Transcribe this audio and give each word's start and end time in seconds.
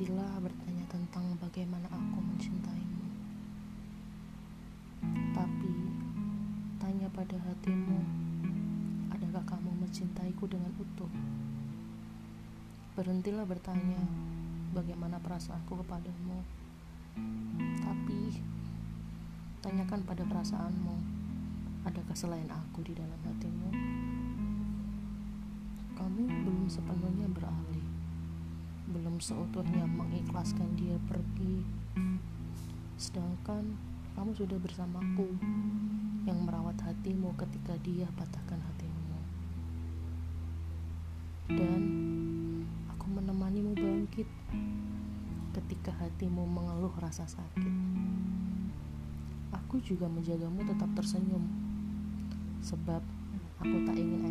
berhentilah 0.00 0.40
bertanya 0.40 0.84
tentang 0.88 1.28
bagaimana 1.44 1.84
aku 1.92 2.24
mencintaimu. 2.24 3.04
Tapi, 5.36 5.72
tanya 6.80 7.04
pada 7.12 7.36
hatimu, 7.36 8.00
adakah 9.12 9.44
kamu 9.44 9.68
mencintaiku 9.76 10.48
dengan 10.48 10.72
utuh? 10.80 11.12
Berhentilah 12.96 13.44
bertanya 13.44 14.00
bagaimana 14.72 15.20
perasaanku 15.20 15.84
kepadamu. 15.84 16.48
Tapi, 17.84 18.40
tanyakan 19.60 20.00
pada 20.08 20.24
perasaanmu, 20.24 20.96
adakah 21.84 22.16
selain 22.16 22.48
aku 22.48 22.88
di 22.88 22.96
dalam 22.96 23.20
hatimu? 23.20 23.68
Kamu 25.92 26.24
belum 26.24 26.72
sepenuhnya 26.72 26.99
seutuhnya 29.20 29.84
mengikhlaskan 29.84 30.80
dia 30.80 30.96
pergi. 31.04 31.60
Sedangkan 32.96 33.76
kamu 34.16 34.32
sudah 34.32 34.56
bersamaku 34.56 35.28
yang 36.24 36.40
merawat 36.48 36.80
hatimu 36.80 37.36
ketika 37.36 37.76
dia 37.84 38.08
patahkan 38.16 38.56
hatimu. 38.56 39.18
Dan 41.52 41.82
aku 42.88 43.06
menemanimu 43.12 43.76
bangkit 43.76 44.28
ketika 45.60 45.92
hatimu 46.00 46.48
mengeluh 46.48 46.92
rasa 46.96 47.28
sakit. 47.28 47.74
Aku 49.52 49.84
juga 49.84 50.08
menjagamu 50.08 50.64
tetap 50.64 50.88
tersenyum, 50.96 51.44
sebab 52.64 53.04
aku 53.60 53.76
tak 53.84 54.00
ingin 54.00 54.24